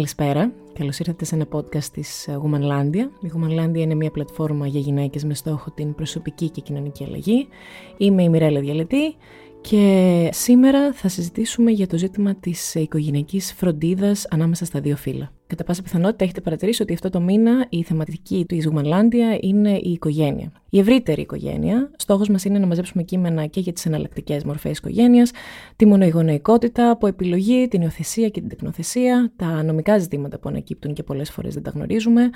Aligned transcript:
Καλησπέρα. 0.00 0.52
Καλώς 0.78 0.98
ήρθατε 0.98 1.24
σε 1.24 1.34
ένα 1.34 1.46
podcast 1.52 1.84
της 1.84 2.28
ε, 2.28 2.40
Womanlandia. 2.42 3.08
Η 3.20 3.30
Womanlandia 3.36 3.78
είναι 3.78 3.94
μια 3.94 4.10
πλατφόρμα 4.10 4.66
για 4.66 4.80
γυναίκες 4.80 5.24
με 5.24 5.34
στόχο 5.34 5.70
την 5.70 5.94
προσωπική 5.94 6.50
και 6.50 6.60
κοινωνική 6.60 7.04
αλλαγή. 7.04 7.48
Είμαι 7.96 8.22
η 8.22 8.28
Μιρέλα 8.28 8.60
Διαλετή 8.60 9.16
και 9.60 10.28
σήμερα 10.32 10.92
θα 10.92 11.08
συζητήσουμε 11.08 11.70
για 11.70 11.86
το 11.86 11.98
ζήτημα 11.98 12.34
της 12.34 12.74
οικογενειακής 12.74 13.52
φροντίδας 13.52 14.26
ανάμεσα 14.30 14.64
στα 14.64 14.80
δύο 14.80 14.96
φύλλα. 14.96 15.32
Κατά 15.50 15.64
πάσα 15.64 15.82
πιθανότητα 15.82 16.24
έχετε 16.24 16.40
παρατηρήσει 16.40 16.82
ότι 16.82 16.92
αυτό 16.92 17.10
το 17.10 17.20
μήνα 17.20 17.66
η 17.68 17.82
θεματική 17.82 18.44
του 18.48 18.54
Ιγουμανλάντια 18.54 19.38
είναι 19.40 19.76
η 19.76 19.90
οικογένεια. 19.92 20.52
Η 20.70 20.78
ευρύτερη 20.78 21.20
οικογένεια. 21.20 21.90
Στόχος 21.96 22.28
μας 22.28 22.44
είναι 22.44 22.58
να 22.58 22.66
μαζέψουμε 22.66 23.02
κείμενα 23.02 23.46
και 23.46 23.60
για 23.60 23.72
τις 23.72 23.86
εναλλακτικές 23.86 24.44
μορφές 24.44 24.78
οικογένειας, 24.78 25.30
τη 25.76 25.86
μονογονεϊκότητα 25.86 26.90
από 26.90 27.06
επιλογή, 27.06 27.68
την 27.68 27.82
υιοθεσία 27.82 28.28
και 28.28 28.40
την 28.40 28.48
τεκνοθεσία, 28.48 29.32
τα 29.36 29.62
νομικά 29.62 29.98
ζητήματα 29.98 30.38
που 30.38 30.48
ανακύπτουν 30.48 30.94
και 30.94 31.02
πολλές 31.02 31.30
φορές 31.30 31.54
δεν 31.54 31.62
τα 31.62 31.70
γνωρίζουμε, 31.70 32.30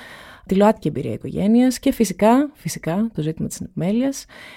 τη 0.46 0.54
ΛΟΑΤΚΙ 0.54 0.88
εμπειρία 0.88 1.12
οικογένειας 1.12 1.78
και 1.78 1.92
φυσικά, 1.92 2.50
φυσικά 2.54 3.10
το 3.14 3.22
ζήτημα 3.22 3.48
της 3.48 3.60
επιμέλεια. 3.60 4.12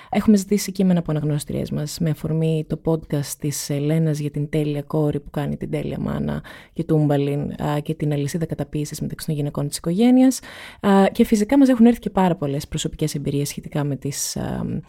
Έχουμε 0.09 0.37
ζητήσει 0.37 0.71
κείμενα 0.71 0.99
από 0.99 1.11
αναγνώστριές 1.11 1.71
μας 1.71 1.99
με 1.99 2.09
αφορμή 2.09 2.65
το 2.69 2.81
podcast 2.85 3.33
της 3.39 3.69
Ελένας 3.69 4.19
για 4.19 4.31
την 4.31 4.49
τέλεια 4.49 4.81
κόρη 4.81 5.19
που 5.19 5.29
κάνει 5.29 5.57
την 5.57 5.71
τέλεια 5.71 5.99
μάνα 5.99 6.43
και 6.73 6.83
τούμπαλιν 6.83 7.51
και 7.83 7.93
την 7.93 8.13
αλυσίδα 8.13 8.45
καταποίηση 8.47 8.97
μεταξύ 9.01 9.25
των 9.25 9.35
γυναικών 9.35 9.67
της 9.67 9.77
οικογένειας. 9.77 10.39
Και 11.11 11.25
φυσικά 11.25 11.57
μας 11.57 11.69
έχουν 11.69 11.85
έρθει 11.85 11.99
και 11.99 12.09
πάρα 12.09 12.35
πολλές 12.35 12.67
προσωπικές 12.67 13.15
εμπειρίες 13.15 13.49
σχετικά 13.49 13.83
με 13.83 13.95
τις 13.95 14.37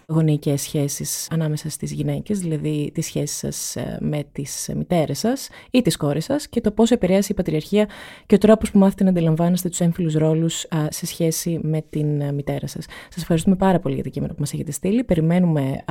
γονεϊκές 0.06 0.60
σχέσεις 0.60 1.28
ανάμεσα 1.30 1.70
στις 1.70 1.92
γυναίκες, 1.92 2.38
δηλαδή 2.38 2.90
τις 2.94 3.06
σχέσεις 3.06 3.36
σας 3.36 3.76
με 4.00 4.24
τις 4.32 4.70
μητέρες 4.76 5.18
σας 5.18 5.48
ή 5.70 5.82
τις 5.82 5.96
κόρες 5.96 6.24
σας 6.24 6.48
και 6.48 6.60
το 6.60 6.70
πώς 6.70 6.90
επηρέασε 6.90 7.32
η 7.32 7.34
πατριαρχία 7.34 7.88
και 8.26 8.34
ο 8.34 8.38
τρόπος 8.38 8.70
που 8.70 8.78
μάθετε 8.78 9.04
να 9.04 9.10
αντιλαμβάνεστε 9.10 9.68
τους 9.68 9.80
έμφυλους 9.80 10.14
ρόλους 10.14 10.66
σε 10.88 11.06
σχέση 11.06 11.60
με 11.62 11.82
την 11.90 12.34
μητέρα 12.34 12.66
σας. 12.66 12.84
Σας 13.08 13.22
ευχαριστούμε 13.22 13.56
πάρα 13.56 13.78
πολύ 13.78 13.94
για 13.94 14.02
τα 14.02 14.08
κείμενα 14.10 14.32
που 14.32 14.40
μας 14.40 14.52
έχετε 14.52 14.72
στείλει. 14.72 15.04
Περιμένουμε 15.04 15.84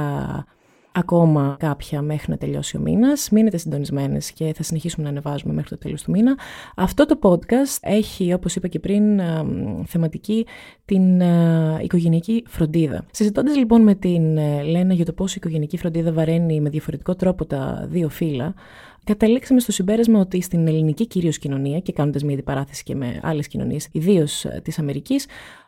ακόμα 0.98 1.56
κάποια 1.59 2.02
μέχρι 2.02 2.31
να 2.31 2.38
τελειώσει 2.38 2.78
ο 2.78 2.80
μήνας. 2.80 3.30
Μείνετε 3.30 3.58
συντονισμένες 3.58 4.31
και 4.31 4.53
θα 4.56 4.64
συνεχίσουμε 4.64 5.03
να 5.03 5.09
ανεβάζουμε 5.09 5.53
μέχρι 5.53 5.70
το 5.70 5.78
τέλος 5.78 6.03
του 6.03 6.12
μήνα. 6.12 6.38
Αυτό 6.76 7.06
το 7.06 7.20
podcast 7.22 7.78
έχει, 7.81 8.34
όπως 8.34 8.56
είπα 8.56 8.67
και 8.67 8.80
πριν, 8.80 9.22
θεματική 9.86 10.45
την 10.86 11.22
οικογενειακή 11.81 12.44
φροντίδα. 12.48 13.06
Συζητώντας 13.12 13.56
λοιπόν 13.56 13.81
με 13.81 13.95
την 13.95 14.38
ε, 14.38 14.62
Λένα 14.64 14.94
για 14.94 15.06
το 15.06 15.14
πώς 15.14 15.31
η 15.31 15.36
οικογενειακή 15.38 15.78
φροντίδα 15.78 16.12
βαραίνει 16.12 16.62
με 16.62 16.70
διαφορετικό 16.70 17.16
τρόπο 17.16 17.45
τα 17.45 17.88
δύο 17.90 18.09
φύλλα, 18.09 18.53
καταλήξαμε 19.03 19.59
στο 19.59 19.72
συμπέρασμα 19.72 20.20
ότι 20.20 20.42
στην 20.42 20.68
ελληνική 20.68 21.08
κυρίως 21.08 21.38
κοινωνία, 21.38 21.80
και 21.80 21.92
κάνοντας 21.92 22.23
μια 22.23 22.34
αντιπαράθεση 22.34 22.84
και 22.84 22.95
με 22.95 23.20
άλλες 23.23 23.48
κοινωνίες, 23.48 23.88
ιδίως 23.92 24.45
ε, 24.45 24.62
της 24.64 24.80
Αμερικής, 24.80 25.25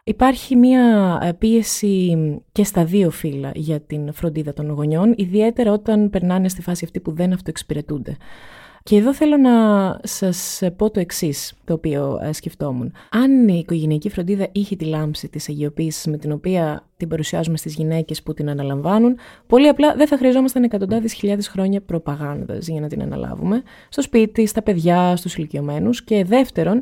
Υπάρχει 0.10 0.56
μία 0.56 1.20
ε, 1.24 1.32
πίεση 1.32 2.18
και 2.52 2.64
στα 2.64 2.86
δύο 2.86 3.10
φύλλα 3.10 3.52
για 3.56 3.82
την 3.82 4.14
φροντίδα 4.14 4.54
των 4.54 4.70
γονιών, 4.70 5.14
ιδιαίτερα 5.20 5.72
όταν 5.72 6.10
περνάνε 6.10 6.50
στη 6.50 6.62
φάση 6.62 6.86
αυτή 6.86 7.00
που 7.00 7.12
δεν 7.12 7.34
αυτοεξυπηρετούνται. 7.34 8.18
Και 8.84 8.96
εδώ 8.96 9.14
θέλω 9.14 9.38
να 9.38 9.52
σας 10.04 10.62
πω 10.76 10.92
το 10.92 11.00
εξής 11.00 11.54
το 11.66 11.74
οποίο 11.74 12.20
ε, 12.24 12.34
σκεφτόμουν. 12.34 12.94
Αν 13.12 13.48
η 13.48 13.58
οικογενειακή 13.58 14.10
φροντίδα 14.10 14.48
είχε 14.52 14.76
τη 14.76 14.86
λάμψη 14.86 15.30
της 15.30 15.50
αγιοποίησης 15.50 16.06
με 16.06 16.18
την 16.18 16.32
οποία 16.32 16.84
την 16.98 17.08
παρουσιάζουμε 17.08 17.58
στις 17.58 17.76
γυναίκες 17.76 18.24
που 18.24 18.34
την 18.34 18.50
αναλαμβάνουν, 18.50 19.18
πολύ 19.48 19.68
απλά 19.68 19.96
δεν 19.96 20.08
θα 20.08 20.18
χρειαζόμασταν 20.18 20.64
εκατοντάδες 20.64 21.14
χιλιάδες 21.14 21.48
χρόνια 21.48 21.82
προπαγάνδας 21.82 22.68
για 22.68 22.82
να 22.82 22.88
την 22.88 23.02
αναλάβουμε, 23.02 23.64
στο 23.90 24.02
σπίτι, 24.02 24.46
στα 24.46 24.62
παιδιά, 24.62 25.16
στους 25.16 25.36
ηλικιωμένους. 25.36 26.04
και 26.04 26.24
δεύτερον, 26.24 26.82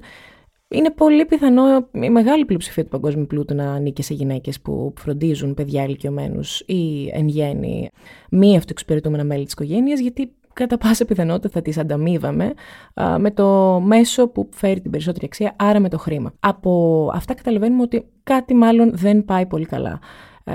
είναι 0.70 0.92
πολύ 0.92 1.26
πιθανό 1.26 1.90
η 1.92 2.10
μεγάλη 2.10 2.46
πλειοψηφία 2.46 2.84
του 2.84 2.90
παγκόσμιου 2.90 3.26
πλούτου 3.26 3.56
να 3.56 3.72
ανήκει 3.72 4.04
σε 4.04 4.14
γυναίκες 4.14 4.62
που 4.62 4.94
φροντίζουν 4.98 5.54
παιδιά 5.54 5.84
ηλικιωμένους 5.84 6.60
ή 6.60 7.10
εν 7.14 7.28
γέννη 7.28 7.90
μη 8.30 8.58
αυτοεξυπηρετούμενα 8.58 9.24
μέλη 9.24 9.44
της 9.44 9.54
οικογένειας, 9.54 10.00
γιατί 10.00 10.32
κατά 10.54 10.78
πάσα 10.78 11.06
πιθανότητα 11.06 11.50
θα 11.50 11.62
τις 11.62 11.78
ανταμείβαμε 11.78 12.54
με 13.18 13.32
το 13.32 13.80
μέσο 13.80 14.28
που 14.28 14.50
φέρει 14.54 14.82
την 14.82 14.92
περισσότερη 14.92 15.26
αξία, 15.26 15.56
άρα 15.58 15.80
με 15.80 15.90
το 15.90 15.98
χρήμα. 15.98 16.34
Από 16.40 17.12
αυτά 17.14 17.34
καταλαβαίνουμε 17.34 17.82
ότι 17.82 18.06
κάτι 18.24 18.54
μάλλον 18.54 18.92
δεν 18.94 19.26
πάει 19.26 19.46
πολύ 19.46 19.66
καλά. 19.66 20.00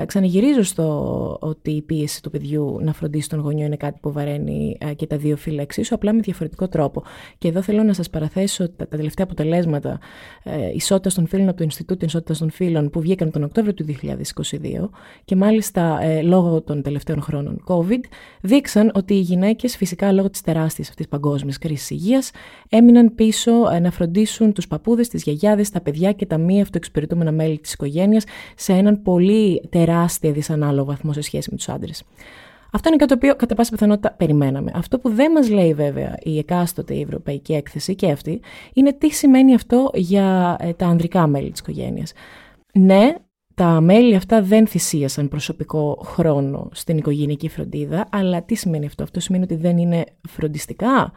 Ε, 0.01 0.05
ξαναγυρίζω 0.05 0.63
στο 0.63 1.37
ότι 1.41 1.71
η 1.71 1.83
πίεση 1.83 2.23
του 2.23 2.31
παιδιού 2.31 2.79
να 2.81 2.93
φροντίσει 2.93 3.29
τον 3.29 3.41
γονιό 3.41 3.67
είναι 3.67 3.77
κάτι 3.77 3.99
που 4.03 4.13
βαραίνει 4.13 4.77
ε, 4.81 4.95
και 4.95 5.07
τα 5.07 5.17
δύο 5.17 5.37
φύλλα 5.37 5.63
εξίσου, 5.63 5.95
απλά 5.95 6.13
με 6.13 6.21
διαφορετικό 6.21 6.69
τρόπο. 6.69 7.03
Και 7.39 7.49
εδώ 7.49 7.63
θέλω 7.63 7.83
να 7.83 7.93
σας 7.93 8.11
παραθέσω 8.11 8.69
τα, 8.69 8.87
τα 8.89 8.97
τελευταία 8.97 9.27
αποτελέσματα 9.27 9.99
ε, 10.43 10.71
ισότητας 10.75 11.15
των 11.15 11.27
φύλων 11.27 11.49
από 11.49 11.57
το 11.57 11.65
Ινστιτούτο 11.65 12.05
Ισότητας 12.05 12.39
των 12.39 12.51
Φύλων 12.51 12.91
που 12.91 13.01
βγήκαν 13.01 13.31
τον 13.31 13.43
Οκτώβριο 13.43 13.75
του 13.75 13.85
2022 13.85 14.89
και 15.25 15.37
μάλιστα 15.37 16.03
ε, 16.03 16.23
λόγω 16.23 16.63
των 16.63 16.83
τελευταίων 16.83 17.23
χρόνων 17.23 17.65
COVID, 17.67 18.01
δείξαν 18.41 18.91
ότι 18.95 19.15
οι 19.15 19.21
γυναίκες, 19.21 19.77
φυσικά 19.77 20.13
λόγω 20.13 20.31
της 20.31 20.41
τεράστιας 20.41 20.89
αυτής 20.89 21.09
παγκόσμιας 21.09 21.59
κρίσης 21.59 21.91
υγείας, 21.91 22.31
έμειναν 22.69 23.15
πίσω 23.15 23.53
ε, 23.73 23.79
να 23.79 23.91
φροντίσουν 23.91 24.53
τους 24.53 24.69
παππούδες, 24.69 25.09
τις 25.09 25.23
γιαγιάδες, 25.23 25.71
τα 25.71 25.81
παιδιά 25.81 26.13
και 26.13 26.27
τα 26.27 26.39
μη 26.39 26.61
αυτοεξυπηρετούμενα 26.61 27.33
μέλη 27.33 27.59
της 27.59 27.73
οικογένειας 27.73 28.25
σε 28.57 28.73
έναν 28.73 29.03
πολύ 29.03 29.63
τεράστια 29.85 30.33
δυσανάλογο 30.33 30.85
βαθμό 30.85 31.13
σε 31.13 31.21
σχέση 31.21 31.49
με 31.51 31.57
τους 31.57 31.69
άντρες. 31.69 32.03
Αυτό 32.73 32.89
είναι 32.89 32.97
κάτι 32.97 33.11
το 33.11 33.15
οποίο 33.15 33.37
κατά 33.37 33.55
πάσα 33.55 33.71
πιθανότητα 33.71 34.13
περιμέναμε. 34.13 34.71
Αυτό 34.75 34.99
που 34.99 35.11
δεν 35.11 35.33
μας 35.33 35.51
λέει 35.51 35.75
βέβαια 35.75 36.17
η 36.23 36.39
εκάστοτε 36.39 36.95
η 36.95 37.01
ευρωπαϊκή 37.01 37.53
έκθεση 37.53 37.95
και 37.95 38.11
αυτή 38.11 38.41
είναι 38.73 38.93
τι 38.93 39.11
σημαίνει 39.11 39.55
αυτό 39.55 39.91
για 39.95 40.57
ε, 40.61 40.73
τα 40.73 40.87
ανδρικά 40.87 41.27
μέλη 41.27 41.51
της 41.51 41.61
οικογένειας. 41.61 42.13
Ναι, 42.75 43.15
τα 43.55 43.81
μέλη 43.81 44.15
αυτά 44.15 44.43
δεν 44.43 44.67
θυσίασαν 44.67 45.29
προσωπικό 45.29 46.03
χρόνο 46.05 46.69
στην 46.73 46.99
οικογενειακή 46.99 47.49
φροντίδα, 47.49 48.09
αλλά 48.11 48.43
τι 48.43 48.55
σημαίνει 48.55 48.87
αυτό; 48.87 49.03
Αυτό 49.03 49.21
σημαίνει 49.21 49.45
ότι 49.45 49.55
δεν 49.55 49.79
είναι 49.79 50.05
φροντιστικά; 50.29 51.13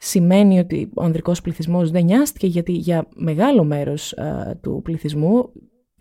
Σημαίνει 0.00 0.58
ότι 0.58 0.90
ο 0.94 1.02
ανδρικός 1.02 1.40
πληθυσμός 1.40 1.90
δεν 1.90 2.04
νοιάστηκε 2.04 2.46
γιατί 2.46 2.72
για 2.72 3.08
μεγάλο 3.14 3.64
μέρος 3.64 4.14
του 4.60 4.80
πληθυσμού 4.84 5.52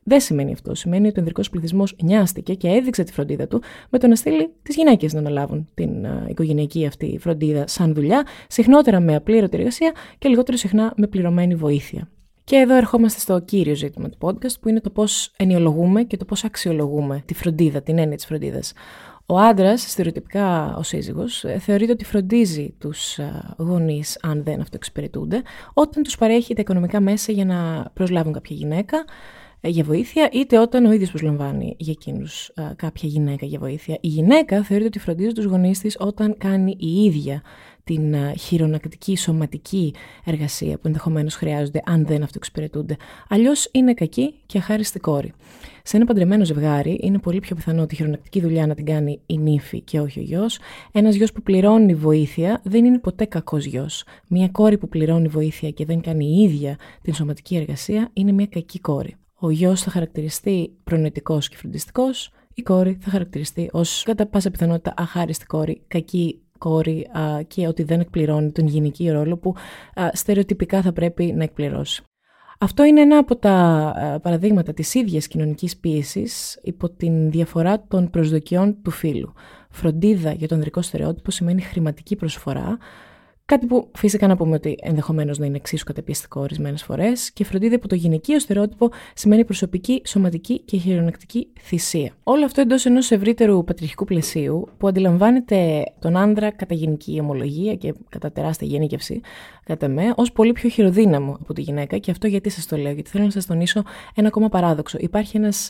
δεν 0.07 0.19
σημαίνει 0.19 0.51
αυτό. 0.51 0.75
Σημαίνει 0.75 1.07
ότι 1.07 1.19
ο 1.19 1.21
ανδρικό 1.21 1.49
πληθυσμός 1.51 1.95
νοιάστηκε 2.03 2.53
και 2.53 2.67
έδειξε 2.67 3.03
τη 3.03 3.13
φροντίδα 3.13 3.47
του 3.47 3.61
με 3.89 3.99
το 3.99 4.07
να 4.07 4.15
στείλει 4.15 4.49
τις 4.61 4.75
γυναίκες 4.75 5.13
να 5.13 5.19
αναλάβουν 5.19 5.67
την 5.73 5.89
οικογενειακή 6.27 6.85
αυτή 6.85 7.17
φροντίδα 7.21 7.67
σαν 7.67 7.93
δουλειά, 7.93 8.25
συχνότερα 8.47 8.99
με 8.99 9.15
απλήρωτη 9.15 9.57
εργασία 9.57 9.91
και 10.17 10.29
λιγότερο 10.29 10.57
συχνά 10.57 10.93
με 10.97 11.07
πληρωμένη 11.07 11.55
βοήθεια. 11.55 12.09
Και 12.43 12.55
εδώ 12.55 12.75
ερχόμαστε 12.75 13.19
στο 13.19 13.39
κύριο 13.39 13.75
ζήτημα 13.75 14.09
του 14.09 14.17
podcast, 14.21 14.59
που 14.61 14.69
είναι 14.69 14.81
το 14.81 14.89
πώς 14.89 15.31
ενιολογούμε 15.37 16.03
και 16.03 16.17
το 16.17 16.25
πώς 16.25 16.43
αξιολογούμε 16.43 17.21
τη 17.25 17.33
φροντίδα, 17.33 17.81
την 17.81 17.97
έννοια 17.97 18.15
της 18.15 18.25
φροντίδας. 18.25 18.73
Ο 19.25 19.37
άντρας, 19.37 19.91
στερεοτυπικά 19.91 20.75
ο 20.77 20.83
σύζυγος, 20.83 21.43
ε, 21.43 21.59
θεωρείται 21.59 21.91
ότι 21.91 22.05
φροντίζει 22.05 22.75
τους 22.77 23.19
γονείς 23.57 24.19
αν 24.21 24.43
δεν 24.43 24.61
αυτοεξυπηρετούνται, 24.61 25.41
όταν 25.73 26.03
τους 26.03 26.17
παρέχει 26.17 26.53
τα 26.53 26.61
οικονομικά 26.61 26.99
μέσα 26.99 27.31
για 27.31 27.45
να 27.45 27.89
προσλάβουν 27.93 28.33
κάποια 28.33 28.55
γυναίκα, 28.55 28.97
ε, 28.97 29.03
για 29.61 29.83
βοήθεια, 29.83 30.29
είτε 30.31 30.59
όταν 30.59 30.85
ο 30.85 30.91
ίδιος 30.91 31.09
προσλαμβάνει 31.09 31.75
για 31.77 31.93
εκείνους 31.97 32.51
κάποια 32.75 33.09
γυναίκα 33.09 33.45
για 33.45 33.59
βοήθεια. 33.59 33.97
Η 34.01 34.07
γυναίκα 34.07 34.63
θεωρείται 34.63 34.87
ότι 34.87 34.99
φροντίζει 34.99 35.31
τους 35.31 35.45
γονείς 35.45 35.79
της 35.79 35.95
όταν 35.99 36.35
κάνει 36.37 36.75
η 36.79 37.03
ίδια 37.03 37.41
την 37.83 38.15
χειρονακτική 38.37 39.17
σωματική 39.17 39.93
εργασία 40.25 40.75
που 40.75 40.81
ενδεχομένως 40.85 41.35
χρειάζονται 41.35 41.81
αν 41.85 42.05
δεν 42.05 42.23
αυτοεξυπηρετούνται. 42.23 42.95
Αλλιώς 43.29 43.69
είναι 43.71 43.93
κακή 43.93 44.33
και 44.45 44.57
αχάριστη 44.57 44.99
κόρη. 44.99 45.33
Σε 45.83 45.97
ένα 45.97 46.05
παντρεμένο 46.05 46.45
ζευγάρι 46.45 46.99
είναι 47.01 47.19
πολύ 47.19 47.39
πιο 47.39 47.55
πιθανό 47.55 47.85
τη 47.85 47.95
χειρονακτική 47.95 48.41
δουλειά 48.41 48.67
να 48.67 48.75
την 48.75 48.85
κάνει 48.85 49.21
η 49.25 49.37
νύφη 49.37 49.81
και 49.81 49.99
όχι 49.99 50.19
ο 50.19 50.21
γιος. 50.21 50.59
Ένας 50.91 51.15
γιος 51.15 51.31
που 51.31 51.41
πληρώνει 51.41 51.95
βοήθεια 51.95 52.61
δεν 52.63 52.85
είναι 52.85 52.99
ποτέ 52.99 53.25
κακός 53.25 53.65
γιος. 53.65 54.03
Μια 54.27 54.47
κόρη 54.47 54.77
που 54.77 54.87
πληρώνει 54.87 55.27
βοήθεια 55.27 55.71
και 55.71 55.85
δεν 55.85 56.01
κάνει 56.01 56.25
η 56.25 56.43
ίδια 56.43 56.77
την 57.01 57.13
σωματική 57.13 57.55
εργασία 57.55 58.09
είναι 58.13 58.31
μια 58.31 58.47
κακή 58.47 58.79
κόρη. 58.79 59.15
Ο 59.39 59.49
γιος 59.49 59.81
θα 59.81 59.91
χαρακτηριστεί 59.91 60.77
προνοητικός 60.83 61.49
και 61.49 61.57
φροντιστικός, 61.57 62.31
η 62.53 62.61
κόρη 62.61 62.97
θα 63.01 63.09
χαρακτηριστεί 63.09 63.69
ως 63.71 64.03
κατά 64.05 64.25
πάσα 64.25 64.51
πιθανότητα 64.51 64.93
αχάριστη 64.97 65.45
κόρη, 65.45 65.81
κακή 65.87 66.41
κόρη 66.57 67.07
α, 67.17 67.41
και 67.47 67.67
ότι 67.67 67.83
δεν 67.83 67.99
εκπληρώνει 67.99 68.51
τον 68.51 68.67
γυναική 68.67 69.09
ρόλο 69.09 69.37
που 69.37 69.55
α, 69.93 70.09
στερεοτυπικά 70.13 70.81
θα 70.81 70.93
πρέπει 70.93 71.23
να 71.23 71.43
εκπληρώσει. 71.43 72.03
Αυτό 72.59 72.83
είναι 72.83 73.01
ένα 73.01 73.17
από 73.17 73.35
τα 73.35 74.19
παραδείγματα 74.21 74.73
της 74.73 74.93
ίδιας 74.93 75.27
κοινωνικής 75.27 75.77
πίεσης 75.77 76.59
υπό 76.63 76.89
την 76.89 77.31
διαφορά 77.31 77.83
των 77.87 78.09
προσδοκιών 78.09 78.81
του 78.81 78.91
φύλου. 78.91 79.33
Φροντίδα 79.69 80.31
για 80.31 80.47
τον 80.47 80.57
ανδρικό 80.57 80.81
στερεότυπο 80.81 81.31
σημαίνει 81.31 81.61
χρηματική 81.61 82.15
προσφορά, 82.15 82.77
Κάτι 83.47 83.65
που 83.65 83.91
φυσικά 83.95 84.27
να 84.27 84.37
πούμε 84.37 84.55
ότι 84.55 84.77
ενδεχομένως 84.81 85.37
να 85.37 85.45
είναι 85.45 85.55
εξίσου 85.55 85.85
κατεπιστικό 85.85 86.41
ορισμένες 86.41 86.83
φορές 86.83 87.31
και 87.31 87.43
φροντίδα 87.43 87.79
που 87.79 87.87
το 87.87 87.95
γυναικείο 87.95 88.39
στερεότυπο 88.39 88.89
σημαίνει 89.13 89.45
προσωπική, 89.45 90.01
σωματική 90.05 90.59
και 90.59 90.77
χειρονακτική 90.77 91.47
θυσία. 91.59 92.11
Όλο 92.23 92.45
αυτό 92.45 92.61
εντός 92.61 92.85
ενός 92.85 93.11
ευρύτερου 93.11 93.63
πατριχικού 93.63 94.05
πλαισίου 94.05 94.67
που 94.77 94.87
αντιλαμβάνεται 94.87 95.83
τον 95.99 96.17
άνδρα 96.17 96.51
κατά 96.51 96.75
γενική 96.75 97.19
ομολογία 97.21 97.75
και 97.75 97.93
κατά 98.09 98.31
τεράστια 98.31 98.67
γενίκευση, 98.67 99.21
κατά 99.63 99.87
με, 99.87 100.13
ως 100.15 100.31
πολύ 100.31 100.51
πιο 100.51 100.69
χειροδύναμο 100.69 101.37
από 101.41 101.53
τη 101.53 101.61
γυναίκα. 101.61 101.97
Και 101.97 102.11
αυτό 102.11 102.27
γιατί 102.27 102.49
σας 102.49 102.65
το 102.65 102.77
λέω, 102.77 102.91
γιατί 102.91 103.09
θέλω 103.09 103.23
να 103.23 103.31
σας 103.31 103.45
τονίσω 103.45 103.83
ένα 104.15 104.27
ακόμα 104.27 104.49
παράδοξο. 104.49 104.97
Υπάρχει 105.01 105.37
ένας 105.37 105.69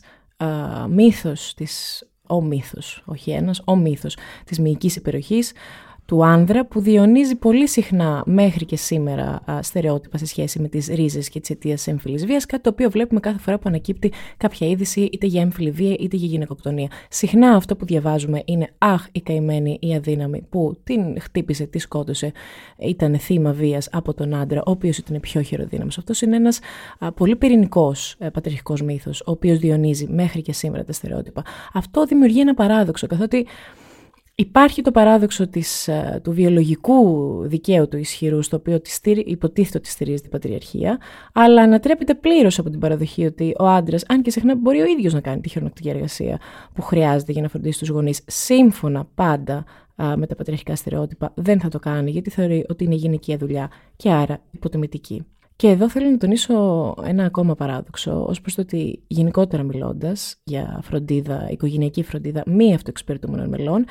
μύθος 0.90 1.54
της 1.54 2.04
ο 2.28 2.42
μύθος, 2.42 3.04
όχι 3.06 3.32
ένας, 3.32 3.62
ο 3.66 3.76
μύθος 3.76 4.18
της 4.46 4.60
μυϊκής 4.60 4.96
υπεροχής, 4.96 5.52
του 6.08 6.26
άνδρα 6.26 6.66
που 6.66 6.80
διονύζει 6.80 7.36
πολύ 7.36 7.68
συχνά 7.68 8.24
μέχρι 8.26 8.66
και 8.66 8.76
σήμερα 8.76 9.42
α, 9.52 9.62
στερεότυπα 9.62 10.18
σε 10.18 10.26
σχέση 10.26 10.60
με 10.60 10.68
τις 10.68 10.88
ρίζες 10.88 11.30
και 11.30 11.40
τις 11.40 11.50
αιτίες 11.50 11.88
έμφυλης 11.88 12.26
βίας, 12.26 12.46
κάτι 12.46 12.64
το 12.64 12.70
οποίο 12.70 12.90
βλέπουμε 12.90 13.20
κάθε 13.20 13.40
φορά 13.40 13.58
που 13.58 13.64
ανακύπτει 13.68 14.12
κάποια 14.38 14.68
είδηση 14.68 15.02
είτε 15.02 15.26
για 15.26 15.42
έμφυλη 15.42 15.72
βία 15.72 15.96
είτε 16.00 16.16
για 16.18 16.28
γυναικοκτονία. 16.28 16.88
Συχνά 17.10 17.50
αυτό 17.50 17.76
που 17.76 17.86
διαβάζουμε 17.86 18.42
είναι 18.46 18.70
«Αχ, 18.78 19.06
η 19.12 19.22
καημένη, 19.22 19.78
η 19.82 19.96
αδύναμη 19.96 20.46
που 20.50 20.78
την 20.84 21.22
χτύπησε, 21.22 21.66
τη 21.66 21.80
σκότωσε, 21.80 22.32
ήταν 22.78 23.20
θύμα 23.20 23.52
βίας 23.52 23.90
από 23.92 24.14
τον 24.14 24.36
άντρα, 24.36 24.60
ο 24.60 24.72
οποίος 24.72 24.98
ήταν 24.98 25.20
πιο 25.20 25.42
χειροδύναμος». 25.42 25.98
Αυτός 25.98 26.22
είναι 26.22 26.36
ένας 26.36 26.60
α, 27.00 27.12
πολύ 27.12 27.36
πυρηνικός 27.36 28.16
α, 28.20 28.26
ε, 28.26 28.30
πατριχικός 28.30 28.82
μύθος, 28.82 29.22
ο 29.22 29.32
οποίος 29.32 29.60
διονύζει 29.60 30.08
μέχρι 30.10 30.42
και 30.42 30.54
σήμερα 30.54 30.84
τα 30.84 30.94
στερεότυπα. 30.94 31.44
Αυτό 31.74 32.06
δημιουργεί 32.06 32.40
ένα 32.40 32.54
παράδοξο, 32.54 33.08
καθότι 33.08 33.46
Υπάρχει 34.40 34.82
το 34.82 34.92
παράδοξο 34.92 35.48
της, 35.48 35.88
ε, 35.88 36.20
του 36.24 36.32
βιολογικού 36.32 37.42
δικαίου 37.48 37.88
του 37.88 37.98
ισχυρού, 37.98 38.42
στο 38.42 38.58
οποίο 38.58 38.82
υποτίθεται 39.26 39.78
ότι 39.78 39.90
στηρίζει 39.90 40.22
την 40.22 40.32
πατριαρχία, 40.32 40.98
αλλά 41.34 41.62
ανατρέπεται 41.62 42.16
πλήρως 42.16 42.60
από 42.60 42.70
την 42.70 42.80
παραδοχή 42.80 43.26
ότι 43.26 43.54
ο 43.60 43.68
άντρας, 43.68 44.04
αν 44.08 44.22
και 44.22 44.32
συχνά 44.32 44.56
μπορεί 44.56 44.82
ο 44.82 44.86
ίδιος 44.86 45.14
να 45.14 45.22
κάνει 45.22 45.42
τη 45.42 45.50
χειρονακτική 45.50 45.90
εργασία 45.90 46.40
που 46.74 46.82
χρειάζεται 46.82 47.32
για 47.32 47.42
να 47.42 47.48
φροντίσει 47.48 47.80
τους 47.80 47.90
γονείς, 47.90 48.22
σύμφωνα 48.28 49.08
πάντα 49.16 49.66
με 50.16 50.28
τα 50.28 50.36
πατριαρχικά 50.36 50.76
στερεότυπα, 50.76 51.32
δεν 51.36 51.60
θα 51.60 51.70
το 51.70 51.80
κάνει, 51.80 52.12
γιατί 52.12 52.30
θεωρεί 52.30 52.66
ότι 52.70 52.84
είναι 52.84 52.96
γυναικεία 52.96 53.38
δουλειά 53.38 53.70
και 53.96 54.12
άρα 54.12 54.40
υποτιμητική. 54.52 55.26
Και 55.56 55.68
εδώ 55.68 55.90
θέλω 55.90 56.10
να 56.10 56.18
τονίσω 56.18 56.94
ένα 57.04 57.26
ακόμα 57.26 57.56
παράδοξο, 57.56 58.26
ως 58.28 58.42
προς 58.42 58.56
το 58.56 58.62
ότι 58.62 59.04
γενικότερα 59.08 59.64
μιλώντας 59.64 60.36
για 60.44 60.80
φροντίδα, 60.84 61.48
οικογενειακή 61.52 62.04
φροντίδα 62.04 62.44
μη 62.46 62.74
αυτοεξυπηρετούμενων 62.74 63.50
μελών, 63.50 63.86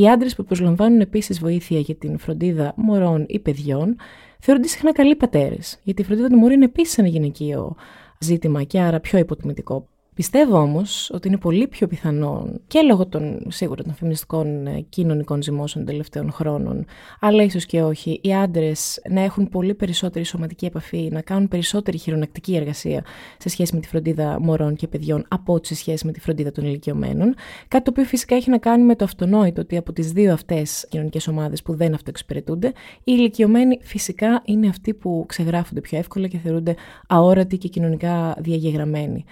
οι 0.00 0.08
άντρες 0.08 0.34
που 0.34 0.44
προσλαμβάνουν 0.44 1.00
επίσης 1.00 1.38
βοήθεια 1.38 1.80
για 1.80 1.94
την 1.94 2.18
φροντίδα 2.18 2.72
μωρών 2.76 3.24
ή 3.28 3.38
παιδιών 3.38 3.96
θεωρούνται 4.38 4.68
συχνά 4.68 4.92
καλοί 4.92 5.16
πατέρες, 5.16 5.78
γιατί 5.82 6.02
η 6.02 6.04
φροντίδα 6.04 6.28
του 6.28 6.36
μωρού 6.36 6.52
είναι 6.52 6.64
επίσης 6.64 6.98
ένα 6.98 7.08
γυναικείο 7.08 7.76
ζήτημα 8.20 8.62
και 8.62 8.80
άρα 8.80 9.00
πιο 9.00 9.18
υποτιμητικό. 9.18 9.88
Πιστεύω 10.18 10.58
όμως 10.58 11.10
ότι 11.14 11.28
είναι 11.28 11.36
πολύ 11.36 11.66
πιο 11.66 11.86
πιθανό 11.86 12.46
και 12.66 12.80
λόγω 12.80 13.06
των 13.06 13.46
σίγουρα 13.48 13.82
των 13.82 13.94
φεμινιστικών 13.94 14.66
ε, 14.66 14.80
κοινωνικών 14.88 15.42
ζυμώσεων 15.42 15.84
των 15.84 15.92
τελευταίων 15.92 16.32
χρόνων, 16.32 16.84
αλλά 17.20 17.42
ίσως 17.42 17.66
και 17.66 17.82
όχι, 17.82 18.20
οι 18.22 18.34
άντρες 18.34 19.00
να 19.10 19.20
έχουν 19.20 19.48
πολύ 19.48 19.74
περισσότερη 19.74 20.24
σωματική 20.24 20.66
επαφή, 20.66 21.08
να 21.12 21.20
κάνουν 21.20 21.48
περισσότερη 21.48 21.98
χειρονακτική 21.98 22.56
εργασία 22.56 23.04
σε 23.38 23.48
σχέση 23.48 23.74
με 23.74 23.80
τη 23.80 23.88
φροντίδα 23.88 24.40
μωρών 24.40 24.76
και 24.76 24.88
παιδιών 24.88 25.24
από 25.28 25.52
ό,τι 25.52 25.66
σε 25.66 25.74
σχέση 25.74 26.06
με 26.06 26.12
τη 26.12 26.20
φροντίδα 26.20 26.52
των 26.52 26.64
ηλικιωμένων. 26.64 27.34
Κάτι 27.68 27.84
το 27.84 27.90
οποίο 27.90 28.04
φυσικά 28.04 28.34
έχει 28.34 28.50
να 28.50 28.58
κάνει 28.58 28.84
με 28.84 28.96
το 28.96 29.04
αυτονόητο 29.04 29.60
ότι 29.60 29.76
από 29.76 29.92
τις 29.92 30.12
δύο 30.12 30.32
αυτές 30.32 30.86
κοινωνικές 30.88 31.28
ομάδες 31.28 31.62
που 31.62 31.74
δεν 31.74 31.94
αυτοεξυπηρετούνται, 31.94 32.68
οι 32.68 32.72
ηλικιωμένοι 33.04 33.78
φυσικά 33.82 34.42
είναι 34.44 34.68
αυτοί 34.68 34.94
που 34.94 35.24
ξεγράφονται 35.28 35.80
πιο 35.80 35.98
εύκολα 35.98 36.26
και 36.26 36.38
θεωρούνται 36.38 36.74
αόρατοι 37.06 37.58
και 37.58 37.68
κοινωνικά 37.68 38.36
διαγεγραμμένοι. 38.38 39.24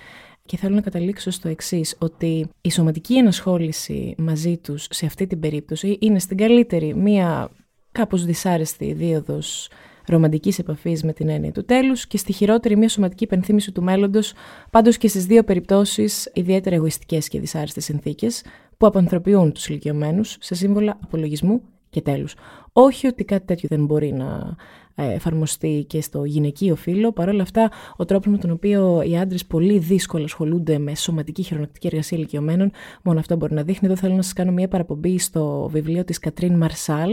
Και 0.47 0.57
θέλω 0.57 0.75
να 0.75 0.81
καταλήξω 0.81 1.31
στο 1.31 1.49
εξής, 1.49 1.97
ότι 1.99 2.49
η 2.61 2.71
σωματική 2.71 3.17
ενασχόληση 3.17 4.15
μαζί 4.19 4.57
τους 4.57 4.87
σε 4.91 5.07
αυτή 5.07 5.27
την 5.27 5.41
περίπτωση 5.41 5.99
είναι 6.01 6.19
στην 6.19 6.37
καλύτερη 6.37 6.95
μία 6.95 7.51
κάπως 7.93 8.25
δυσάρεστη 8.25 8.93
δίωδος 8.93 9.69
ρομαντικής 10.07 10.59
επαφής 10.59 11.03
με 11.03 11.13
την 11.13 11.29
έννοια 11.29 11.53
του 11.53 11.65
τέλους 11.65 12.07
και 12.07 12.17
στη 12.17 12.33
χειρότερη 12.33 12.77
μία 12.77 12.89
σωματική 12.89 13.25
υπενθύμηση 13.25 13.73
του 13.73 13.83
μέλλοντος, 13.83 14.33
πάντως 14.71 14.97
και 14.97 15.09
στις 15.09 15.27
δύο 15.27 15.45
περιπτώσεις 15.45 16.31
ιδιαίτερα 16.35 16.77
εγωιστικές 16.77 17.29
και 17.29 17.41
δυσάρεστες 17.41 17.85
συνθήκες 17.85 18.43
που 18.77 18.87
απανθρωπιούν 18.87 19.53
τους 19.53 19.69
ηλικιωμένους 19.69 20.37
σε 20.41 20.55
σύμβολα 20.55 20.99
απολογισμού 21.03 21.63
και 21.91 22.01
τέλους. 22.01 22.35
Όχι 22.73 23.07
ότι 23.07 23.25
κάτι 23.25 23.47
τέτοιο 23.47 23.69
δεν 23.71 23.85
μπορεί 23.85 24.13
να 24.13 24.25
ε, 24.27 24.86
εφαρμοστεί 25.03 25.85
και 25.89 26.01
στο 26.01 26.25
γυναικείο 26.25 26.77
φύλλο. 26.77 27.13
Παρ' 27.13 27.29
όλα 27.29 27.43
αυτά, 27.43 27.71
ο 27.97 28.05
τρόπος 28.05 28.27
με 28.33 28.39
τον 28.39 28.51
οποίο 28.51 29.03
οι 29.03 29.19
άντρες 29.19 29.47
πολύ 29.47 29.79
δύσκολα 29.79 30.25
ασχολούνται 30.25 30.79
με 30.79 30.95
σωματική 30.95 31.43
χειρονακτική 31.43 31.87
εργασία 31.87 32.19
ηλικιωμένων, 32.19 32.71
μόνο 33.03 33.19
αυτό 33.19 33.37
μπορεί 33.37 33.55
να 33.55 33.63
δείχνει. 33.63 33.89
Εδώ 33.89 33.97
θέλω 33.97 34.15
να 34.15 34.23
σας 34.23 34.33
κάνω 34.33 34.53
μια 34.53 34.69
παραπομπή 34.69 35.19
στο 35.19 35.69
βιβλίο 35.73 36.05
της 36.05 36.19
Κατρίν 36.19 36.57
Μαρσάλ, 36.57 37.11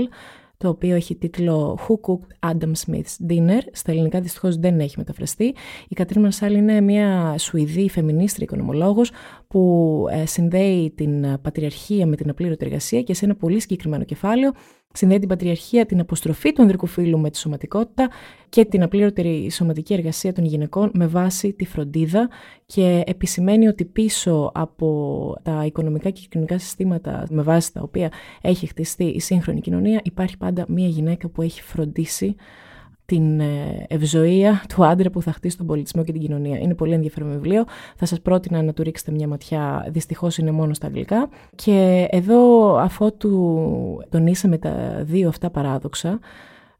το 0.57 0.69
οποίο 0.69 0.95
έχει 0.95 1.15
τίτλο 1.15 1.79
Who 1.87 1.93
Cooked 1.93 2.51
Adam 2.51 2.71
Smith's 2.85 3.31
Dinner. 3.31 3.61
Στα 3.71 3.91
ελληνικά 3.91 4.21
δυστυχώς 4.21 4.57
δεν 4.57 4.79
έχει 4.79 4.95
μεταφραστεί. 4.97 5.55
Η 5.87 5.95
Κατρίν 5.95 6.21
Μαρσάλ 6.21 6.55
είναι 6.55 6.81
μια 6.81 7.35
Σουηδή 7.37 7.89
φεμινίστρια 7.89 8.47
οικονομολόγος 8.49 9.11
που 9.53 10.05
ε, 10.11 10.25
συνδέει 10.25 10.93
την 10.95 11.39
πατριαρχία 11.41 12.05
με 12.05 12.15
την 12.15 12.29
απλήρωτη 12.29 12.65
εργασία 12.65 13.01
και 13.01 13.13
σε 13.13 13.25
ένα 13.25 13.35
πολύ 13.35 13.59
συγκεκριμένο 13.59 14.03
κεφάλαιο 14.03 14.51
συνδέει 14.93 15.19
την 15.19 15.27
πατριαρχία, 15.27 15.85
την 15.85 15.99
αποστροφή 15.99 16.53
του 16.53 16.61
ανδρικού 16.61 16.85
φύλου 16.85 17.19
με 17.19 17.29
τη 17.29 17.37
σωματικότητα 17.37 18.09
και 18.49 18.65
την 18.65 18.83
απλήρωτερη 18.83 19.51
σωματική 19.51 19.93
εργασία 19.93 20.33
των 20.33 20.45
γυναικών 20.45 20.91
με 20.93 21.07
βάση 21.07 21.53
τη 21.53 21.65
φροντίδα 21.65 22.29
και 22.65 23.03
επισημαίνει 23.05 23.67
ότι 23.67 23.85
πίσω 23.85 24.51
από 24.53 25.37
τα 25.43 25.65
οικονομικά 25.65 26.09
και 26.09 26.21
κοινωνικά 26.29 26.57
συστήματα 26.57 27.25
με 27.29 27.41
βάση 27.41 27.73
τα 27.73 27.81
οποία 27.81 28.11
έχει 28.41 28.67
χτιστεί 28.67 29.03
η 29.03 29.19
σύγχρονη 29.19 29.61
κοινωνία 29.61 30.01
υπάρχει 30.03 30.37
πάντα 30.37 30.65
μία 30.67 30.87
γυναίκα 30.87 31.29
που 31.29 31.41
έχει 31.41 31.61
φροντίσει 31.61 32.35
την 33.05 33.39
ε, 33.39 33.85
ευζοία 33.87 34.63
του 34.69 34.85
άντρα 34.85 35.09
που 35.09 35.21
θα 35.21 35.31
χτίσει 35.31 35.57
τον 35.57 35.65
πολιτισμό 35.65 36.03
και 36.03 36.11
την 36.11 36.21
κοινωνία. 36.21 36.59
Είναι 36.59 36.75
πολύ 36.75 36.93
ενδιαφέρον 36.93 37.31
βιβλίο. 37.31 37.63
Θα 37.95 38.05
σας 38.05 38.21
πρότεινα 38.21 38.61
να 38.61 38.73
του 38.73 38.83
ρίξετε 38.83 39.11
μια 39.11 39.27
ματιά. 39.27 39.87
Δυστυχώς 39.89 40.37
είναι 40.37 40.51
μόνο 40.51 40.73
στα 40.73 40.87
αγγλικά. 40.87 41.29
Και 41.55 42.07
εδώ 42.09 42.73
αφότου 42.75 43.29
τονίσαμε 44.09 44.57
τα 44.57 45.03
δύο 45.03 45.27
αυτά 45.27 45.49
παράδοξα, 45.49 46.19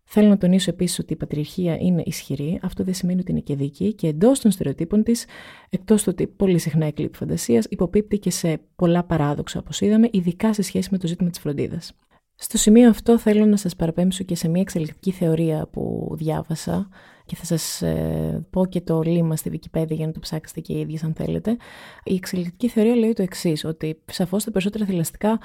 Θέλω 0.06 0.28
να 0.28 0.38
τονίσω 0.38 0.70
επίσης 0.70 1.00
ότι 1.00 1.14
η 1.14 1.16
πατριαρχία 1.16 1.78
είναι 1.80 2.04
ισχυρή. 2.06 2.60
Αυτό 2.64 2.84
δεν 2.84 2.94
σημαίνει 2.94 3.20
ότι 3.20 3.32
είναι 3.32 3.40
και 3.40 3.56
δίκαιη 3.56 3.94
και 3.94 4.08
εντός 4.08 4.40
των 4.40 4.52
στερεοτύπων 4.52 5.04
της, 5.04 5.26
εκτός 5.70 6.04
του 6.04 6.10
ότι 6.12 6.28
πολύ 6.28 6.58
συχνά 6.58 6.86
εκλείπει 6.86 7.18
φαντασίας, 7.18 7.66
υποπίπτει 7.70 8.18
και 8.18 8.32
σε 8.32 8.60
πολλά 8.76 9.04
παράδοξα, 9.04 9.60
όπως 9.60 9.82
είδαμε, 9.82 10.10
ειδικά 10.12 10.54
σε 10.54 10.62
σχέση 10.62 10.90
με 10.92 10.98
το 10.98 11.08
ζήτημα 11.08 11.30
της 11.30 11.40
φροντίδας. 11.40 11.94
Στο 12.36 12.58
σημείο 12.58 12.90
αυτό 12.90 13.18
θέλω 13.18 13.46
να 13.46 13.58
σας 13.58 13.76
παραπέμψω 13.76 14.24
και 14.24 14.36
σε 14.36 14.48
μια 14.48 14.62
εξελικτική 14.62 15.12
θεωρία 15.12 15.68
που 15.72 16.14
διάβασα 16.18 16.90
και 17.26 17.36
θα 17.36 17.46
σας 17.46 17.82
ε, 17.82 18.48
πω 18.50 18.66
και 18.66 18.82
το 18.82 19.02
λίμα 19.02 19.36
στη 19.36 19.52
Wikipedia 19.54 19.92
για 19.92 20.06
να 20.06 20.12
το 20.12 20.20
ψάξετε 20.20 20.60
και 20.60 20.74
οι 20.74 20.80
ίδιες 20.80 21.04
αν 21.04 21.14
θέλετε. 21.14 21.58
Η 22.04 22.16
εξελικτική 22.16 22.68
θεωρία 22.68 22.96
λέει 22.96 23.14
το 23.14 23.22
εξής 23.22 23.66
ότι 23.66 24.02
σαφώς 24.12 24.44
τα 24.44 24.52
περισσότερα 24.52 24.86
θηλαστικά 24.86 25.40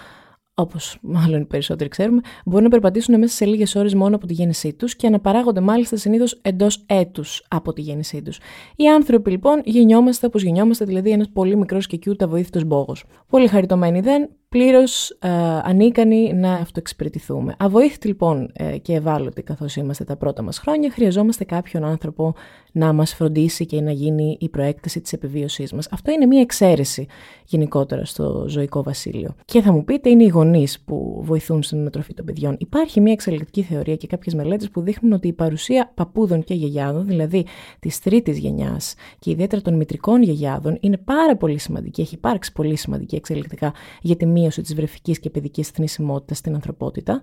όπως 0.59 0.99
μάλλον 1.03 1.41
οι 1.41 1.45
περισσότεροι 1.45 1.91
ξέρουμε, 1.91 2.21
μπορούν 2.45 2.65
να 2.65 2.71
περπατήσουν 2.71 3.19
μέσα 3.19 3.35
σε 3.35 3.45
λίγες 3.45 3.75
ώρες 3.75 3.95
μόνο 3.95 4.17
από 4.17 4.27
τη 4.27 4.33
γέννησή 4.33 4.73
τους 4.73 4.97
και 4.97 5.09
να 5.09 5.21
παράγονται 5.21 5.61
μάλιστα 5.61 5.97
συνήθως 5.97 6.39
εντός 6.43 6.85
έτους 6.87 7.45
από 7.49 7.73
τη 7.73 7.81
γέννησή 7.81 8.23
τους. 8.23 8.39
Οι 8.77 8.89
άνθρωποι 8.89 9.31
λοιπόν 9.31 9.61
γεννιόμαστε 9.65 10.27
όπως 10.27 10.43
γεννιόμαστε, 10.43 10.85
δηλαδή 10.85 11.11
ένας 11.11 11.29
πολύ 11.33 11.57
μικρός 11.57 11.87
και 11.87 11.97
κιούτα 11.97 12.29
βοήθητο 12.29 12.65
μπόγος. 12.65 13.05
Πολύ 13.29 13.47
χαριτωμένοι 13.47 14.01
δεν, 14.01 14.29
πλήρως 14.49 15.11
ε, 15.11 15.29
ανίκανοι 15.63 16.33
να 16.35 16.53
αυτοεξυπηρετηθούμε. 16.53 17.55
Αβοήθητοι 17.59 18.07
λοιπόν 18.07 18.51
ε, 18.53 18.79
και 18.79 18.95
ευάλωτοι 18.95 19.43
καθώς 19.43 19.77
είμαστε 19.77 20.05
τα 20.05 20.17
πρώτα 20.17 20.43
μας 20.43 20.59
χρόνια, 20.59 20.91
χρειαζόμαστε 20.91 21.45
κάποιον 21.45 21.85
άνθρωπο 21.85 22.35
να 22.73 22.93
μας 22.93 23.15
φροντίσει 23.15 23.67
και 23.67 23.81
να 23.81 23.91
γίνει 23.91 24.37
η 24.41 24.49
προέκταση 24.49 25.01
της 25.01 25.13
επιβίωσής 25.13 25.73
μας. 25.73 25.89
Αυτό 25.91 26.11
είναι 26.11 26.27
μια 26.27 26.41
εξαίρεση 26.41 27.07
γενικότερα 27.45 28.05
στο 28.05 28.45
ζωικό 28.49 28.83
βασίλειο. 28.83 29.35
Και 29.45 29.61
θα 29.61 29.73
μου 29.73 29.85
πείτε, 29.85 30.11
είναι 30.11 30.25
οι 30.25 30.29
γονείς 30.29 30.81
που 30.81 31.21
βοηθούν 31.25 31.63
στην 31.63 31.79
ανατροφή 31.79 32.15
των 32.15 32.25
παιδιών. 32.25 32.57
Υπάρχει 32.59 33.01
μια 33.01 33.13
εξελικτική 33.13 33.63
θεωρία 33.63 33.97
και 33.97 34.07
κάποιες 34.07 34.35
μελέτες 34.35 34.71
που 34.71 34.81
δείχνουν 34.81 35.13
ότι 35.13 35.29
η 35.29 35.33
παρουσία 35.33 35.93
παππούδων 35.95 36.45
και 36.45 36.55
γιαγιάδων, 36.55 37.07
δηλαδή 37.07 37.47
της 37.81 38.01
τρίτης 38.01 38.39
γενιάς 38.39 38.95
και 39.19 39.31
ιδιαίτερα 39.31 39.63
των 39.63 39.75
μητρικών 39.75 40.23
γιαγιάδων, 40.23 40.77
είναι 40.81 40.97
πάρα 40.97 41.37
πολύ 41.37 41.59
σημαντική. 41.59 42.01
Έχει 42.01 42.15
υπάρξει 42.15 42.53
πολύ 42.53 42.77
σημαντική 42.77 43.17
εξελικτικά 43.17 43.73
για 44.03 44.17
τη 44.17 44.27
μείωση 44.39 44.63
της 44.63 44.75
βρεφικής 44.75 45.19
και 45.19 45.31
παιδικής 45.31 45.69
θνησιμότητας 45.69 46.39
στην 46.39 46.55
ανθρωπότητα. 46.55 47.21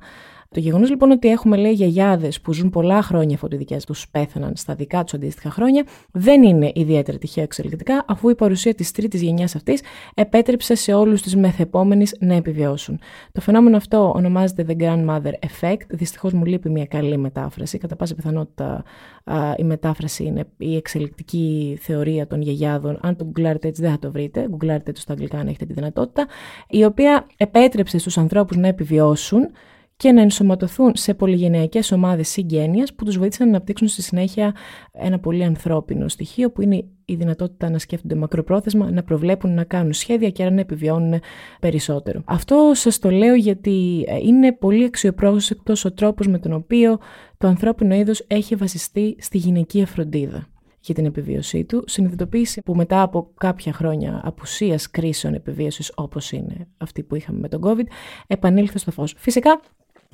Το 0.50 0.60
γεγονός 0.60 0.90
λοιπόν 0.90 1.12
ότι 1.12 1.28
έχουμε 1.28 1.58
λέει 1.58 1.72
γιαγιάδες 1.72 2.42
που 2.42 2.54
ζουν 2.54 2.70
πολλά 2.70 3.02
χρόνια 3.02 3.36
αφού 3.36 3.48
οι 3.52 3.56
δικές 3.56 3.86
τους 3.86 4.10
πέθαναν 4.10 4.56
στα 4.56 4.76
δικά 4.76 5.04
τους 5.04 5.14
αντίστοιχα 5.14 5.50
χρόνια, 5.50 5.84
δεν 6.12 6.44
είναι 6.44 6.72
ιδιαίτερα 6.76 7.18
τυχαίο 7.18 7.44
εξελικτικά, 7.44 8.06
αφού 8.08 8.30
η 8.30 8.36
παρουσία 8.36 8.74
της 8.74 8.92
τρίτης 8.92 9.22
γενιάς 9.22 9.56
αυτής 9.56 9.82
επέτρεψε 10.14 10.76
σε 10.76 10.94
όλους 10.94 11.22
τους 11.22 11.36
μεθεπόμενους 11.36 12.12
να 12.20 12.34
επιβιώσουν. 12.34 13.00
Το 13.32 13.42
φαινόμενο 13.42 13.78
αυτό 13.78 14.14
ονομάζεται 14.16 14.66
The 14.68 14.82
Grandmother 14.82 15.32
Effect. 15.32 15.82
Δυστυχώς 15.90 16.34
μου 16.34 16.46
λείπει 16.46 16.70
μια 16.70 16.86
καλή 16.86 17.18
μετάφραση. 17.18 17.78
Κατά 17.78 17.96
πάσα 17.96 18.16
πιθανότητα 18.16 18.84
η 19.58 19.64
μετάφραση 19.64 20.24
είναι 20.24 20.44
η 20.58 20.76
εξελικτική 20.76 21.78
θεωρία 21.82 22.28
των 22.28 22.42
γιαγιάδων. 22.42 22.98
Αν 23.02 23.16
το 23.16 23.24
γκουγκλάρετε 23.24 23.68
έτσι 23.68 23.82
δεν 23.82 23.92
θα 23.92 24.00
το 24.00 24.12
βρείτε. 24.12 24.46
Γκουγκλάρετε 24.50 24.92
το 24.92 25.00
στα 25.00 25.14
αγγλικά 25.14 25.38
αν 25.38 25.48
έχετε 25.48 25.66
τη 25.66 25.74
δυνατότητα. 25.74 26.28
Η 26.70 26.84
οποία 26.84 27.28
επέτρεψε 27.38 27.98
στους 27.98 28.18
ανθρώπους 28.18 28.58
να 28.58 28.68
επιβιώσουν 28.68 29.50
και 29.98 30.12
να 30.12 30.22
ενσωματωθούν 30.22 30.92
σε 30.96 31.14
πολυγενειακές 31.14 31.92
ομάδες 31.92 32.30
συγγένειας 32.30 32.94
που 32.94 33.06
τους 33.06 33.18
βοήθησαν 33.18 33.50
να 33.50 33.56
αναπτύξουν 33.56 33.88
στη 33.88 34.02
συνέχεια 34.02 34.56
ένα 34.92 35.20
πολύ 35.20 35.44
ανθρώπινο 35.44 36.08
στοιχείο 36.08 36.52
που 36.52 36.62
είναι 36.62 36.86
η 37.06 37.16
δυνατότητα 37.16 37.70
να 37.70 37.78
σκέφτονται 37.78 38.16
μακροπρόθεσμα, 38.16 38.92
να 38.92 39.04
προβλέπουν, 39.04 39.54
να 39.54 39.64
κάνουν 39.64 39.94
σχέδια 39.94 40.30
και 40.30 40.44
άρα 40.44 40.52
να 40.54 40.60
επιβιώνουν 40.60 41.22
περισσότερο. 41.60 42.22
Αυτό 42.26 42.72
σας 42.74 43.00
το 43.00 43.10
λέω 43.10 43.36
γιατί 43.36 44.06
ε, 44.08 44.18
είναι 44.18 44.54
πολύ 44.54 44.84
αξιοπρόσεκτος 44.84 45.86
ο 45.86 45.94
τρόπος 45.94 46.28
με 46.28 46.40
τον 46.40 46.54
οποίο 46.54 46.98
το 47.38 47.48
ανθρώπινο 47.48 47.96
είδος 47.96 48.24
έχει 48.28 48.56
βασιστεί 48.56 49.16
στη 49.20 49.38
γυναικεία 49.38 49.86
φροντίδα 49.86 50.48
για 50.80 50.94
την 50.94 51.06
επιβίωσή 51.06 51.64
του, 51.64 51.84
συνειδητοποίηση 51.88 52.62
που 52.62 52.76
μετά 52.76 53.02
από 53.02 53.32
κάποια 53.38 53.74
χρόνια 53.74 54.22
απουσίας 54.24 54.90
κρίσεων 54.90 55.34
επιβίωσης 55.34 55.92
όπως 55.96 56.32
είναι 56.32 56.68
αυτή 56.78 57.04
που 57.04 57.16
είχαμε 57.16 57.40
με 57.40 57.48
τον 57.48 57.62
COVID, 57.64 57.86
επανήλθε 58.28 58.78
στο 58.78 58.92
φως. 58.92 59.16
Φυσικά 59.18 59.60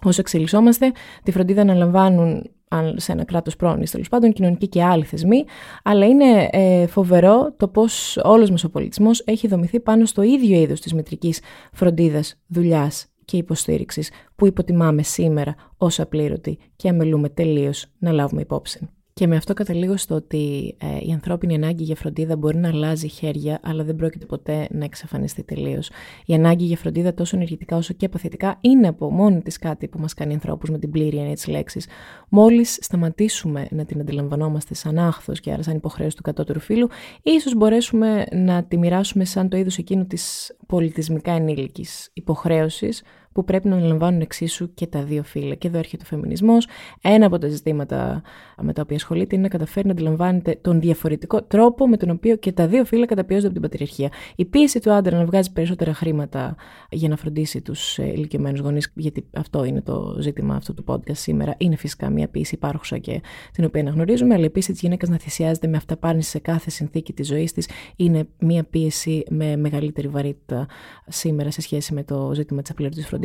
όσο 0.10 0.22
εξελισσόμαστε, 0.22 0.92
τη 1.24 1.32
φροντίδα 1.32 1.62
αναλαμβάνουν 1.62 2.50
σε 2.96 3.12
ένα 3.12 3.26
κράτος 3.26 3.56
πρόνοιας, 3.56 3.92
τέλος 3.92 4.10
πάντων, 4.10 4.34
κοινωνικοί 4.34 4.68
και 4.68 4.84
άλλοι 4.84 5.04
θεσμοί, 5.04 5.44
αλλά 5.84 6.06
είναι 6.06 6.50
ε, 6.52 6.88
φοβερό 6.88 7.54
το 7.58 7.68
πώς 7.68 8.18
όλος 8.24 8.50
μας 8.50 8.64
ο 8.64 8.70
πολιτισμός 8.70 9.24
έχει 9.26 9.48
δομηθεί 9.48 9.80
πάνω 9.80 10.06
στο 10.06 10.22
ίδιο 10.22 10.62
είδος 10.62 10.82
της 10.82 10.94
μητρικής 10.94 11.40
φροντίδας, 11.74 12.36
δουλειάς 12.48 13.06
και 13.26 13.38
υποστήριξης 13.38 14.12
που 14.36 14.46
υποτιμάμε 14.46 15.04
σήμερα 15.04 15.56
ως 15.78 16.00
απλήρωτη 16.00 16.58
και 16.76 16.90
αμελούμε 16.90 17.30
τελείως 17.30 17.86
να 18.00 18.12
λάβουμε 18.12 18.42
υπόψη. 18.42 18.90
Και 19.22 19.28
με 19.28 19.36
αυτό 19.36 19.54
καταλήγω 19.54 19.98
στο 19.98 20.16
ότι 20.16 20.76
ε, 20.80 20.88
η 21.08 21.12
ανθρώπινη 21.12 21.56
ανάγκη 21.56 21.84
για 21.84 21.96
φροντίδα 21.96 22.36
μπορεί 22.36 22.58
να 22.58 22.68
αλλάζει 22.68 23.08
χέρια, 23.08 23.60
αλλά 23.64 23.84
δεν 23.84 23.96
πρόκειται 23.96 24.26
ποτέ 24.26 24.68
να 24.72 24.84
εξαφανιστεί 24.84 25.44
τελείως. 25.44 25.90
Η 26.26 26.34
ανάγκη 26.34 26.66
για 26.66 26.78
φροντίδα 26.78 27.14
τόσο 27.14 27.36
ενεργητικά 27.36 27.78
όσο 27.78 27.94
και 27.94 28.10
παθητικά 28.10 28.58
είναι 28.62 28.88
από 28.88 29.12
μόνη 29.12 29.42
της 29.42 29.58
κάτι 29.58 29.88
που 29.88 30.00
μας 30.00 30.14
κάνει 30.14 30.34
ανθρώπους 30.34 30.70
με 30.70 30.80
την 30.80 30.92
πλήρη 30.92 31.18
έννοια 31.18 31.34
της 31.34 31.48
λέξης. 31.48 31.88
Μόλις 32.30 32.78
σταματήσουμε 32.82 33.68
να 33.72 33.86
την 33.86 34.00
αντιλαμβανόμαστε 34.00 34.74
σαν 34.74 35.00
άχθος 35.00 35.40
και 35.40 35.52
άρα 35.52 35.64
σαν 35.64 35.76
υποχρέωση 35.76 36.16
του 36.16 36.22
κατώτερου 36.22 36.60
φύλου, 36.60 36.88
ίσως 37.22 37.56
μπορέσουμε 37.56 38.26
να 38.32 38.64
τη 38.64 38.78
μοιράσουμε 38.78 39.26
σαν 39.26 39.50
το 39.50 39.58
είδος 39.58 39.78
εκείνου 39.78 40.08
της 40.08 40.56
πολιτισμικά 40.68 41.32
ενήλικης 41.32 42.10
υποχρέωσης 42.14 43.04
που 43.32 43.44
πρέπει 43.44 43.68
να 43.68 43.76
αναλαμβάνουν 43.76 44.22
εξίσου 44.22 44.74
και 44.74 44.88
τα 44.88 45.04
δύο 45.04 45.24
φύλλα. 45.24 45.56
Και 45.56 45.68
εδώ 45.68 45.78
έρχεται 45.78 46.04
ο 46.06 46.08
φεμινισμός. 46.08 46.68
Ένα 47.02 47.26
από 47.26 47.38
τα 47.38 47.48
ζητήματα 47.48 48.22
με 48.62 48.74
τα 48.74 48.82
οποία 48.82 48.96
ασχολείται 48.96 49.36
είναι 49.36 49.44
να 49.44 49.50
καταφέρει 49.50 49.86
να 49.86 49.92
αντιλαμβάνεται 49.92 50.58
τον 50.62 50.80
διαφορετικό 50.80 51.44
τρόπο 51.44 51.88
με 51.88 51.98
τον 51.98 52.10
οποίο 52.10 52.36
και 52.36 52.52
τα 52.52 52.68
δύο 52.68 52.86
φύλλα 52.86 53.06
καταπιέζονται 53.06 53.48
από 53.48 53.60
την 53.60 53.70
πατριαρχία. 53.70 54.10
Η 54.36 54.46
πίεση 54.46 54.80
του 54.80 54.92
άντρα 54.92 55.18
να 55.18 55.26
βγάζει 55.26 55.52
περισσότερα 55.52 55.94
χρήματα 55.94 56.56
για 56.90 57.10
να 57.10 57.16
φροντίσει 57.16 57.62
τους 57.62 57.98
ε, 57.98 58.06
ηλικιωμένους 58.06 58.60
γονείς, 58.60 58.92
γιατί 58.96 59.26
αυτό 59.34 59.64
είναι 59.64 59.82
το 59.82 60.18
ζήτημα 60.20 60.56
αυτού 60.56 60.74
του 60.74 60.84
podcast 60.88 61.16
σήμερα, 61.16 61.56
είναι 61.58 61.76
φυσικά 61.76 62.10
μια 62.10 62.28
πίεση 62.28 62.56
υπάρχουσα 62.56 62.98
και 62.98 63.22
την 63.52 63.66
οποία 63.66 63.82
αναγνωρίζουμε, 63.82 64.34
αλλά 64.34 64.46
η 64.46 64.50
πίεση 64.50 64.72
της 64.72 64.82
γυναίκας 64.82 65.10
να 65.10 65.18
θυσιάζεται 65.18 65.68
με 65.68 65.78
αυταπάρνηση 65.78 66.30
σε 66.30 66.40
κάθε 66.40 66.70
συνθήκη 66.70 67.14
της 67.14 67.28
ζωής 67.28 67.54
της 67.54 67.70
είναι 67.96 68.28
μια 68.40 68.64
πίεση 68.64 69.24
με 69.30 69.56
μεγαλύτερη 69.56 70.08
βαρύτητα 70.08 70.68
σήμερα 71.08 71.52
σε 71.52 71.62
σχέση 71.62 71.94
με 71.94 72.04
το 72.04 72.32
ζήτημα 72.34 72.62
της 72.62 72.72
απλήρωτη 72.72 73.02
φροντίδας 73.02 73.21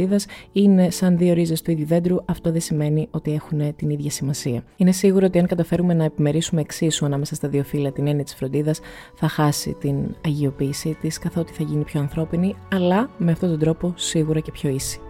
είναι 0.52 0.90
σαν 0.90 1.16
δύο 1.16 1.34
ρίζες 1.34 1.62
του 1.62 1.70
ίδιου 1.70 1.86
δέντρου, 1.86 2.16
αυτό 2.24 2.52
δεν 2.52 2.60
σημαίνει 2.60 3.08
ότι 3.10 3.32
έχουν 3.32 3.74
την 3.76 3.90
ίδια 3.90 4.10
σημασία. 4.10 4.64
Είναι 4.76 4.92
σίγουρο 4.92 5.26
ότι 5.26 5.38
αν 5.38 5.46
καταφέρουμε 5.46 5.94
να 5.94 6.04
επιμερίσουμε 6.04 6.60
εξίσου 6.60 7.04
ανάμεσα 7.04 7.34
στα 7.34 7.48
δύο 7.48 7.64
φύλλα 7.64 7.92
την 7.92 8.06
έννοια 8.06 8.24
της 8.24 8.34
φροντίδας, 8.34 8.80
θα 9.14 9.28
χάσει 9.28 9.76
την 9.80 9.96
αγιοποίησή 10.24 10.96
της, 11.00 11.18
καθότι 11.18 11.52
θα 11.52 11.62
γίνει 11.62 11.84
πιο 11.84 12.00
ανθρώπινη, 12.00 12.54
αλλά 12.72 13.10
με 13.18 13.32
αυτόν 13.32 13.48
τον 13.48 13.58
τρόπο 13.58 13.92
σίγουρα 13.96 14.40
και 14.40 14.50
πιο 14.50 14.70
ίση. 14.70 15.00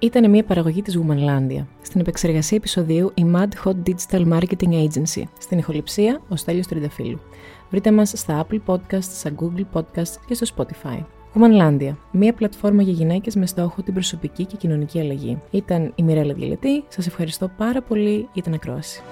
Ήταν 0.00 0.30
μια 0.30 0.44
παραγωγή 0.44 0.82
της 0.82 0.98
Womanlandia. 0.98 1.66
Στην 1.82 2.00
επεξεργασία 2.00 2.56
επεισοδίου 2.56 3.10
η 3.14 3.24
Mad 3.34 3.48
Hot 3.64 3.74
Digital 3.86 4.28
Marketing 4.32 4.72
Agency. 4.72 5.22
Στην 5.38 5.58
ηχοληψία 5.58 6.20
ο 6.28 6.36
Στέλιος 6.36 6.66
Τρινταφύλου. 6.66 7.20
Βρείτε 7.70 7.92
μας 7.92 8.12
στα 8.16 8.46
Apple 8.46 8.58
Podcasts, 8.66 9.00
στα 9.00 9.30
Google 9.40 9.64
Podcasts 9.78 10.16
και 10.26 10.34
στο 10.34 10.46
Spotify. 10.56 11.17
Womanlandia, 11.34 11.94
μια 12.10 12.32
πλατφόρμα 12.32 12.82
για 12.82 12.92
γυναίκες 12.92 13.36
με 13.36 13.46
στόχο 13.46 13.82
την 13.82 13.94
προσωπική 13.94 14.44
και 14.44 14.56
κοινωνική 14.56 15.00
αλλαγή. 15.00 15.40
Ήταν 15.50 15.92
η 15.94 16.02
Μιρέλα 16.02 16.34
Διαλετή. 16.34 16.84
Σας 16.88 17.06
ευχαριστώ 17.06 17.50
πάρα 17.56 17.82
πολύ 17.82 18.28
για 18.32 18.42
την 18.42 18.54
ακρόαση. 18.54 19.02